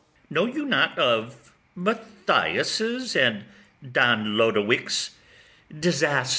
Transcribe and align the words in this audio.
Know 0.31 0.47
you 0.47 0.65
not 0.65 0.97
of 0.97 1.53
Mathia[s'] 1.77 3.15
and 3.15 3.45
Don 3.93 4.29
Lodowick['s] 4.35 5.11
disaster? 5.79 6.29